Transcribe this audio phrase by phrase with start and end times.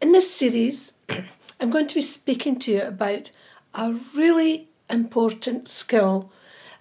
[0.00, 0.92] In this series,
[1.60, 3.32] I'm going to be speaking to you about
[3.74, 6.30] a really important skill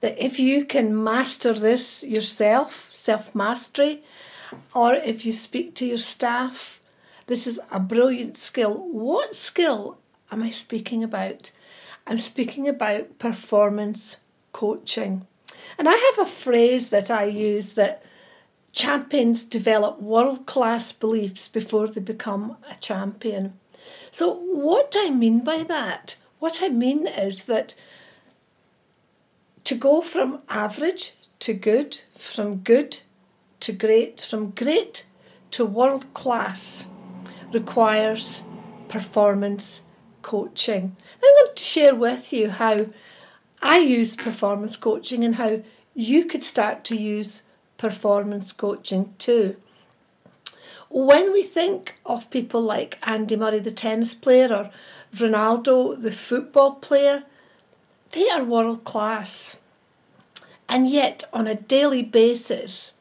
[0.02, 4.04] that if you can master this yourself, self mastery,
[4.76, 6.80] or if you speak to your staff,
[7.26, 8.76] this is a brilliant skill.
[8.76, 9.98] What skill
[10.32, 11.50] am I speaking about?
[12.06, 14.18] I'm speaking about performance
[14.52, 15.26] coaching.
[15.80, 18.04] And I have a phrase that I use that
[18.78, 23.54] champions develop world class beliefs before they become a champion.
[24.12, 26.16] So, what do I mean by that?
[26.38, 27.74] What I mean is that
[29.64, 33.00] to go from average to good, from good
[33.62, 35.08] to great, from great
[35.52, 36.86] to world class
[37.52, 38.44] requires
[38.90, 39.82] performance
[40.22, 40.96] coaching.
[41.24, 42.86] I want to share with you how
[43.60, 45.62] I use performance coaching and how
[45.96, 47.42] you could start to use
[47.78, 49.56] performance coaching too.
[50.90, 54.72] When we think of people like Andy Murray, the tennis player, or
[55.16, 57.24] Ronaldo, the football player,
[58.12, 59.58] they are world class.
[60.70, 62.94] And yet, on a daily basis,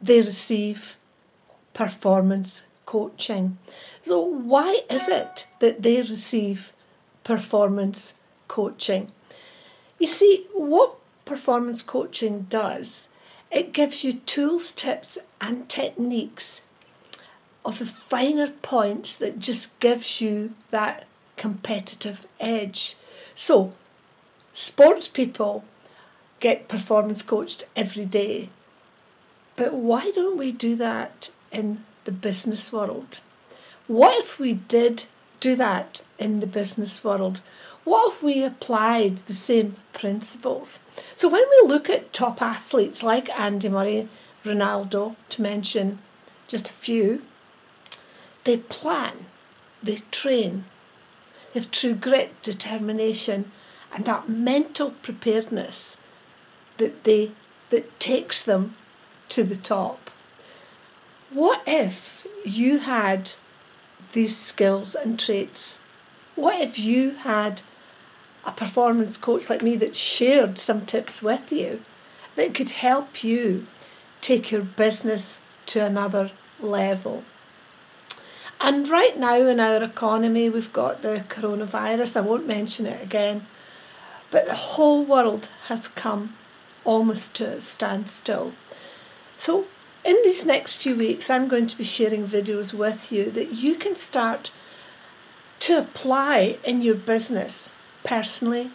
[0.00, 0.96] they receive
[1.74, 3.58] performance coaching.
[4.04, 6.72] So, why is it that they receive
[7.24, 8.14] performance
[8.48, 9.12] coaching?
[9.98, 13.08] You see, what performance coaching does,
[13.50, 16.62] it gives you tools, tips, and techniques
[17.64, 22.96] of the finer points that just gives you that competitive edge.
[23.34, 23.72] So,
[24.52, 25.64] sports people
[26.40, 28.50] get performance coached every day.
[29.56, 33.20] But why don't we do that in the business world?
[33.86, 35.04] What if we did
[35.40, 37.40] do that in the business world?
[37.84, 40.80] What if we applied the same principles?
[41.16, 44.08] So, when we look at top athletes like Andy Murray,
[44.44, 45.98] Ronaldo, to mention
[46.48, 47.24] just a few,
[48.44, 49.26] they plan,
[49.82, 50.64] they train,
[51.52, 53.52] they have true grit, determination,
[53.92, 55.96] and that mental preparedness
[56.76, 57.32] that they
[57.70, 58.76] that takes them
[59.28, 60.10] to the top.
[61.30, 63.32] What if you had
[64.12, 65.80] these skills and traits?
[66.34, 67.62] What if you had
[68.48, 71.80] a performance coach like me that shared some tips with you
[72.36, 73.66] that could help you
[74.20, 77.24] take your business to another level?
[78.60, 82.16] And right now in our economy, we've got the coronavirus.
[82.16, 83.46] I won't mention it again,
[84.30, 86.34] but the whole world has come
[86.84, 88.52] almost to a standstill.
[89.36, 89.66] So,
[90.04, 93.74] in these next few weeks, I'm going to be sharing videos with you that you
[93.74, 94.50] can start
[95.60, 97.72] to apply in your business
[98.04, 98.70] personally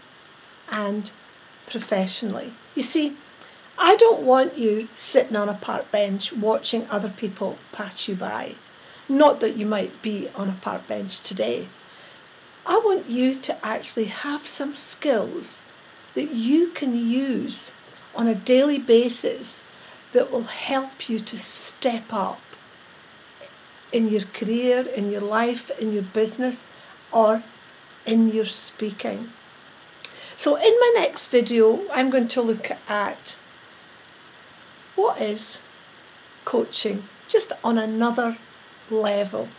[0.70, 1.12] and
[1.68, 2.54] professionally.
[2.76, 3.18] You see,
[3.78, 8.56] I don't want you sitting on a park bench watching other people pass you by.
[9.10, 11.68] Not that you might be on a park bench today.
[12.66, 15.62] I want you to actually have some skills
[16.14, 17.74] that you can use
[18.16, 19.62] on a daily basis
[20.14, 22.40] that will help you to step up
[23.92, 26.68] in your career, in your life, in your business,
[27.12, 27.44] or
[28.06, 29.30] in your speaking.
[30.36, 33.36] So, in my next video, I'm going to look at
[34.96, 35.60] what is
[36.46, 38.38] coaching just on another
[38.90, 39.50] level.